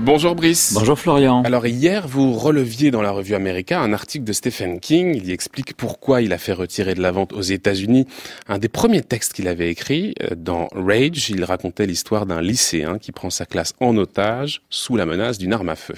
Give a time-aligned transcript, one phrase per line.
[0.00, 0.74] Bonjour Brice.
[0.74, 1.42] Bonjour Florian.
[1.42, 5.14] Alors hier, vous releviez dans la revue America un article de Stephen King.
[5.16, 8.06] Il y explique pourquoi il a fait retirer de la vente aux États-Unis
[8.46, 10.14] un des premiers textes qu'il avait écrit.
[10.22, 14.96] Euh, dans Rage, il racontait l'histoire d'un lycéen qui prend sa classe en otage sous
[14.96, 15.94] la menace d'une arme à feu.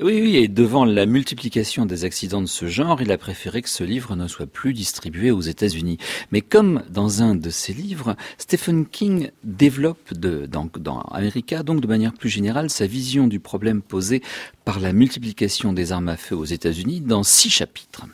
[0.00, 3.70] Oui, oui, et devant la multiplication des accidents de ce genre, il a préféré que
[3.70, 5.98] ce livre ne soit plus distribué aux États-Unis.
[6.32, 11.80] Mais comme dans un de ses livres, Stephen King développe de, dans, dans America, donc
[11.80, 14.22] de manière plus générale, sa vision du problème posé
[14.64, 18.06] par la multiplication des armes à feu aux États-Unis dans six chapitres.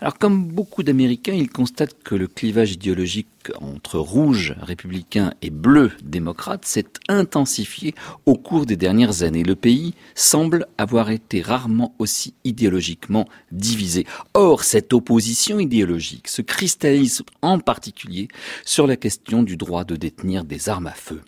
[0.00, 3.28] Alors comme beaucoup d'Américains, ils constatent que le clivage idéologique
[3.60, 7.94] entre rouge républicain et bleu démocrate s'est intensifié
[8.26, 9.42] au cours des dernières années.
[9.42, 14.06] Le pays semble avoir été rarement aussi idéologiquement divisé.
[14.34, 18.28] Or, cette opposition idéologique se cristallise en particulier
[18.64, 21.22] sur la question du droit de détenir des armes à feu.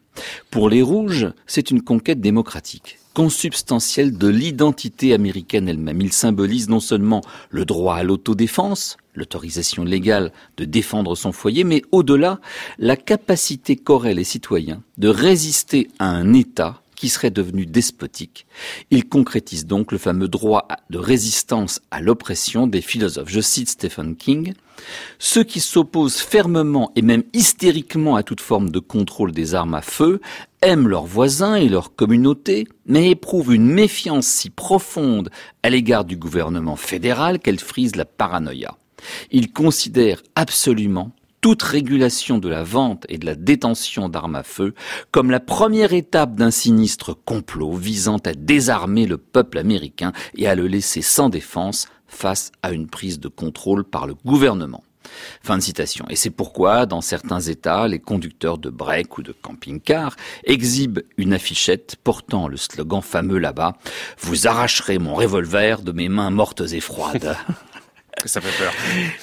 [0.51, 6.01] Pour les rouges, c'est une conquête démocratique consubstantielle de l'identité américaine elle-même.
[6.01, 7.21] Il symbolise non seulement
[7.51, 12.41] le droit à l'autodéfense, l'autorisation légale de défendre son foyer, mais au-delà,
[12.79, 18.47] la capacité qu'auraient les citoyens de résister à un État qui serait devenu despotique.
[18.91, 23.29] Il concrétise donc le fameux droit de résistance à l'oppression des philosophes.
[23.29, 24.53] Je cite Stephen King.
[25.21, 29.81] Ceux qui s'opposent fermement et même hystériquement à toute forme de contrôle des armes à
[29.81, 30.21] feu
[30.61, 35.31] aiment leurs voisins et leur communauté, mais éprouvent une méfiance si profonde
[35.63, 38.77] à l'égard du gouvernement fédéral qu'elle frise la paranoïa.
[39.31, 44.75] Ils considèrent absolument toute régulation de la vente et de la détention d'armes à feu
[45.11, 50.55] comme la première étape d'un sinistre complot visant à désarmer le peuple américain et à
[50.55, 54.83] le laisser sans défense face à une prise de contrôle par le gouvernement.
[55.43, 56.05] Fin de citation.
[56.11, 61.33] Et c'est pourquoi, dans certains États, les conducteurs de break ou de camping-car exhibent une
[61.33, 63.75] affichette portant le slogan fameux là-bas
[64.21, 67.37] Vous arracherez mon revolver de mes mains mortes et froides.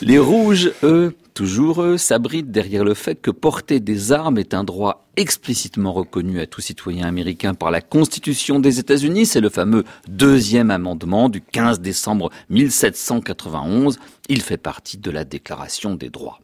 [0.02, 4.64] Les rouges, eux, toujours eux, s'abritent derrière le fait que porter des armes est un
[4.64, 9.26] droit explicitement reconnu à tout citoyen américain par la Constitution des États-Unis.
[9.26, 14.00] C'est le fameux deuxième amendement du 15 décembre 1791.
[14.30, 16.40] Il fait partie de la Déclaration des droits.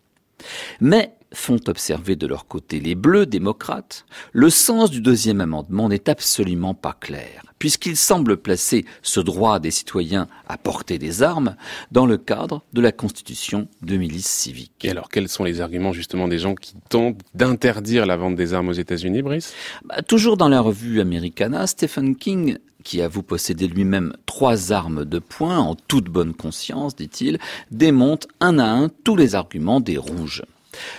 [0.79, 6.09] Mais font observer de leur côté les bleus démocrates, le sens du deuxième amendement n'est
[6.09, 11.55] absolument pas clair, puisqu'il semble placer ce droit des citoyens à porter des armes
[11.91, 14.83] dans le cadre de la constitution de milice civique.
[14.83, 18.53] Et alors, quels sont les arguments justement des gens qui tentent d'interdire la vente des
[18.53, 19.53] armes aux États-Unis, Brice?
[19.85, 25.19] Bah, Toujours dans la revue Americana, Stephen King qui avoue posséder lui-même trois armes de
[25.19, 27.39] poing en toute bonne conscience, dit-il,
[27.71, 30.43] démonte un à un tous les arguments des rouges.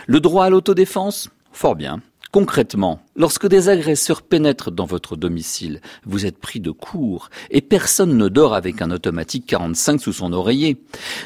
[0.06, 1.30] Le droit à l'autodéfense?
[1.52, 2.00] Fort bien.
[2.32, 8.16] Concrètement, lorsque des agresseurs pénètrent dans votre domicile, vous êtes pris de court et personne
[8.16, 10.78] ne dort avec un automatique 45 sous son oreiller.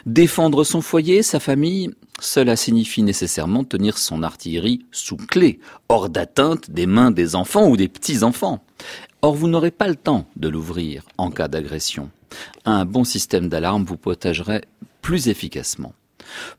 [0.05, 6.73] Défendre son foyer, sa famille, cela signifie nécessairement tenir son artillerie sous clé, hors d'atteinte
[6.73, 8.65] des mains des enfants ou des petits-enfants.
[9.27, 12.11] Or, vous n'aurez pas le temps de l'ouvrir en cas d'agression.
[12.65, 14.63] Un bon système d'alarme vous protégerait
[15.03, 15.95] plus efficacement.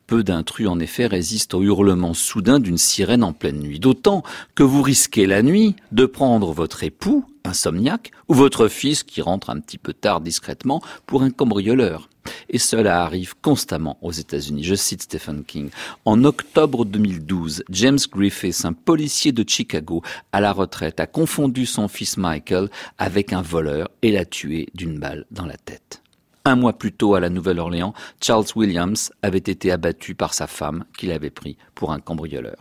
[0.05, 4.21] Peu d'intrus en effet résistent au hurlement soudain d'une sirène en pleine nuit, d'autant
[4.53, 9.49] que vous risquez la nuit de prendre votre époux, insomniaque, ou votre fils qui rentre
[9.49, 12.09] un petit peu tard discrètement pour un cambrioleur.
[12.49, 14.63] Et cela arrive constamment aux États-Unis.
[14.63, 15.69] Je cite Stephen King.
[16.05, 21.87] En octobre 2012, James Griffiths, un policier de Chicago à la retraite, a confondu son
[21.87, 26.01] fils Michael avec un voleur et l'a tué d'une balle dans la tête.
[26.45, 30.85] Un mois plus tôt, à la Nouvelle-Orléans, Charles Williams avait été abattu par sa femme
[30.97, 32.55] qu'il avait pris pour un cambrioleur.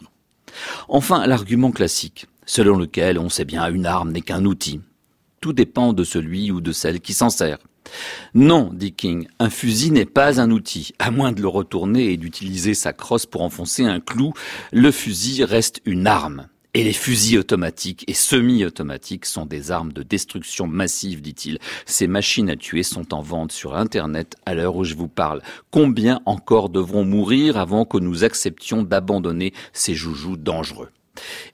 [0.88, 4.80] Enfin, l'argument classique, selon lequel on sait bien une arme n'est qu'un outil.
[5.41, 7.58] Tout dépend de celui ou de celle qui s'en sert.
[8.34, 10.92] Non, dit King, un fusil n'est pas un outil.
[10.98, 14.32] À moins de le retourner et d'utiliser sa crosse pour enfoncer un clou,
[14.72, 16.48] le fusil reste une arme.
[16.77, 21.59] Et les fusils automatiques et semi-automatiques sont des armes de destruction massive, dit-il.
[21.86, 25.41] Ces machines à tuer sont en vente sur Internet à l'heure où je vous parle.
[25.71, 30.91] Combien encore devront mourir avant que nous acceptions d'abandonner ces joujoux dangereux?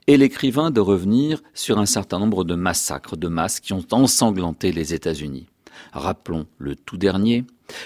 [0.09, 4.73] Et l'écrivain de revenir sur un certain nombre de massacres de masse qui ont ensanglanté
[4.73, 5.47] les États-Unis.
[5.93, 7.45] Rappelons le tout dernier,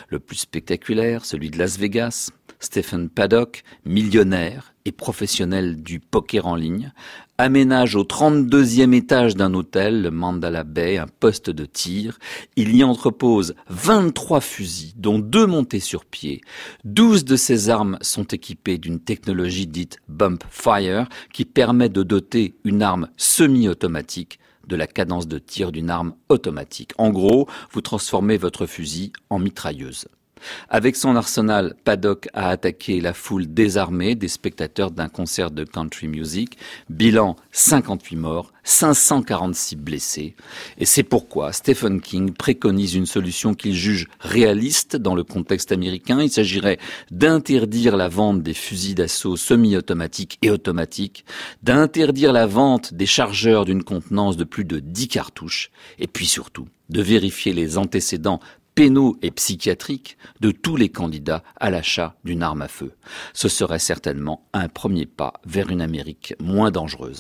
[0.08, 2.30] le plus spectaculaire, celui de Las Vegas,
[2.61, 6.93] Stephen Paddock, millionnaire et professionnel du poker en ligne,
[7.38, 12.19] aménage au 32e étage d'un hôtel, le Mandala Bay, un poste de tir.
[12.56, 16.41] Il y entrepose 23 fusils, dont deux montés sur pied.
[16.85, 22.55] 12 de ces armes sont équipées d'une technologie dite bump fire, qui permet de doter
[22.64, 26.93] une arme semi-automatique de la cadence de tir d'une arme automatique.
[26.99, 30.08] En gros, vous transformez votre fusil en mitrailleuse.
[30.68, 36.08] Avec son arsenal, Paddock a attaqué la foule désarmée des spectateurs d'un concert de country
[36.08, 36.58] music.
[36.90, 40.34] Bilan 58 morts, 546 blessés.
[40.78, 46.20] Et c'est pourquoi Stephen King préconise une solution qu'il juge réaliste dans le contexte américain.
[46.20, 46.78] Il s'agirait
[47.10, 51.24] d'interdire la vente des fusils d'assaut semi-automatiques et automatiques,
[51.62, 56.68] d'interdire la vente des chargeurs d'une contenance de plus de 10 cartouches, et puis surtout
[56.88, 58.40] de vérifier les antécédents
[58.76, 62.93] pénaux et psychiatriques de tous les candidats à l'achat d'une arme à feu.
[63.32, 67.14] Ce serait certainement un premier pas vers une Amérique moins dangereuse.